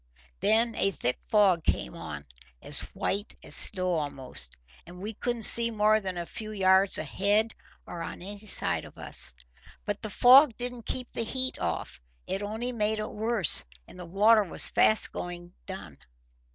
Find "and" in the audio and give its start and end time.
4.83-4.99, 13.87-13.99